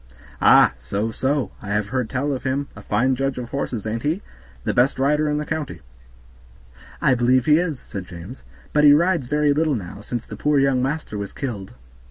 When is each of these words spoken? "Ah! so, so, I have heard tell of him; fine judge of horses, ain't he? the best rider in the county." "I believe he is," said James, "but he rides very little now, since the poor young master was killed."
"Ah! 0.41 0.73
so, 0.79 1.11
so, 1.11 1.51
I 1.61 1.67
have 1.73 1.89
heard 1.89 2.09
tell 2.09 2.33
of 2.33 2.41
him; 2.41 2.65
fine 2.89 3.15
judge 3.15 3.37
of 3.37 3.49
horses, 3.49 3.85
ain't 3.85 4.01
he? 4.01 4.23
the 4.63 4.73
best 4.73 4.97
rider 4.97 5.29
in 5.29 5.37
the 5.37 5.45
county." 5.45 5.81
"I 6.99 7.13
believe 7.13 7.45
he 7.45 7.59
is," 7.59 7.79
said 7.79 8.07
James, 8.07 8.41
"but 8.73 8.83
he 8.83 8.93
rides 8.93 9.27
very 9.27 9.53
little 9.53 9.75
now, 9.75 10.01
since 10.01 10.25
the 10.25 10.35
poor 10.35 10.57
young 10.57 10.81
master 10.81 11.19
was 11.19 11.31
killed." 11.33 11.75